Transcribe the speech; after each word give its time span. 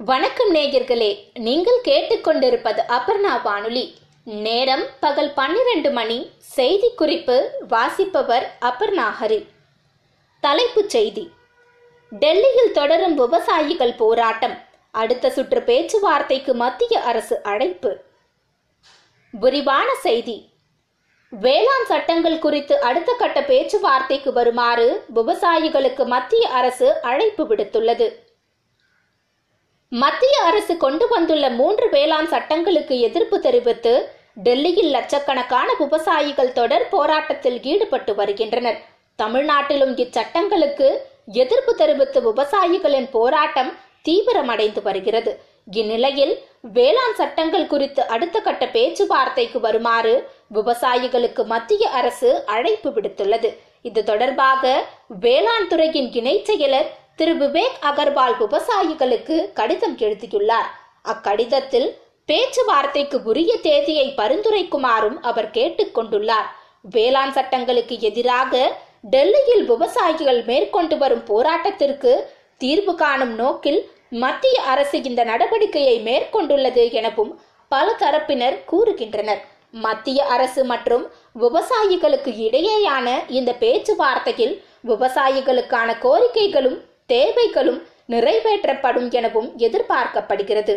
வணக்கம் 0.00 0.54
நேயர்களே 0.54 1.18
நீங்கள் 1.38 1.80
கேட்டுக்கொண்டிருப்பது 1.84 2.80
அபர்ணா 2.88 3.42
வானொலி. 3.42 3.94
நேரம் 4.24 4.82
பகல் 5.00 5.32
பன்னிரண்டு 5.34 5.90
மணி 5.90 6.30
செய்தி 6.38 6.94
குறிப்பு 6.94 7.50
வாசிப்பவர் 7.68 8.56
அபர்ணா 8.60 9.06
ஹரி. 9.20 9.46
தலைப்புச் 10.40 10.88
செய்தி. 10.88 11.30
டெல்லியில் 12.10 12.72
தொடரும் 12.72 13.14
விவசாயிகள் 13.14 13.94
போராட்டம். 13.94 14.58
அடுத்த 14.90 15.30
சுற்று 15.30 15.62
பேச்சுவார்த்தைக்கு 15.62 16.54
மத்திய 16.54 17.00
அரசு 17.00 17.42
அழைப்பு. 17.42 17.96
விரிவான 19.30 19.94
செய்தி. 19.94 20.50
வேளாண் 21.30 21.84
சட்டங்கள் 21.84 22.38
குறித்து 22.38 22.80
அடுத்த 22.80 23.14
கட்ட 23.18 23.42
பேச்சுவார்த்தைக்கு 23.42 24.32
வருமாறு 24.32 25.04
விவசாயிகளுக்கு 25.14 26.06
மத்திய 26.06 26.48
அரசு 26.48 27.00
அழைப்பு 27.02 27.46
விடுத்துள்ளது. 27.46 28.24
மத்திய 30.02 30.36
அரசு 30.48 30.74
கொண்டு 30.84 31.04
வந்துள்ள 31.08 31.46
மூன்று 31.58 31.86
வேளாண் 31.92 32.28
சட்டங்களுக்கு 32.32 32.94
எதிர்ப்பு 33.08 33.36
தெரிவித்து 33.44 33.92
டெல்லியில் 34.46 34.90
லட்சக்கணக்கான 34.94 35.68
விவசாயிகள் 35.82 36.50
தொடர் 36.58 36.86
போராட்டத்தில் 36.94 37.58
ஈடுபட்டு 37.72 38.12
வருகின்றனர். 38.20 38.78
தமிழ்நாட்டிலும் 39.18 39.94
இச்சட்டங்களுக்கு 40.02 40.88
எதிர்ப்பு 41.42 41.74
தெரிவித்து 41.82 42.20
விவசாயிகளின் 42.28 43.08
போராட்டம் 43.16 43.70
தீவிரமடைந்து 44.08 44.82
வருகிறது. 44.88 45.32
இந்நிலையில் 45.80 46.34
வேளாண் 46.76 47.16
சட்டங்கள் 47.20 47.70
குறித்து 47.72 48.02
அடுத்த 48.14 48.36
கட்ட 48.40 48.64
பேச்சுவார்த்தைக்கு 48.76 49.60
வருமாறு 49.60 50.14
விவசாயிகளுக்கு 50.58 51.44
மத்திய 51.54 51.88
அரசு 52.00 52.30
அழைப்பு 52.56 52.90
விடுத்துள்ளது. 52.96 53.50
இது 53.88 54.02
தொடர்பாக 54.10 54.62
வேளாண் 55.24 55.68
துறையின் 55.72 56.12
இணைச் 56.20 56.46
செயலர் 56.50 56.88
திரு 57.18 57.34
விவேக் 57.34 57.76
அகர்வால் 57.88 58.34
விவசாயிகளுக்கு 58.40 59.36
கடிதம் 59.58 59.94
எழுதியுள்ளார். 59.98 60.66
அக்கடிதத்தில் 61.12 61.86
பேச்சுவார்த்தைக்கு 62.28 63.22
உரிய 63.22 63.52
தேதியை 63.66 64.06
பரிந்துரைக்குமாறும் 64.16 65.16
அவர் 65.20 65.48
கேட்டுக்கொண்டுள்ளார் 65.50 66.48
வேளாண் 66.94 67.32
சட்டங்களுக்கு 67.36 67.94
எதிராக 68.08 68.52
டெல்லியில் 69.14 69.64
விவசாயிகள் 69.64 70.40
மேற்கொண்டு 70.44 70.96
வரும் 70.98 71.22
போராட்டத்திற்கு 71.30 72.12
தீர்வு 72.56 72.94
காணும் 72.94 73.34
நோக்கில் 73.34 73.80
மத்திய 74.24 74.56
அரசு 74.72 75.02
இந்த 75.02 75.24
நடவடிக்கையை 75.24 75.96
மேற்கொண்டுள்ளது 76.08 76.84
எனவும் 76.92 77.32
பல 77.72 77.86
தரப்பினர் 78.02 78.58
கூறுகின்றனர். 78.72 79.40
மத்திய 79.86 80.18
அரசு 80.34 80.64
மற்றும் 80.64 81.06
விவசாயிகளுக்கு 81.44 82.32
இடையேயான 82.48 83.08
இந்த 83.38 83.54
பேச்சுவார்த்தையில் 83.62 84.54
விவசாயிகளுக்கான 84.90 85.88
கோரிக்கைகளும் 86.04 86.78
தேவைகளும் 87.06 87.80
நிறைவேற்றப்படும் 88.08 89.10
எனவும் 89.10 89.58
எதிர்பார்க்கப்படுகிறது. 89.58 90.74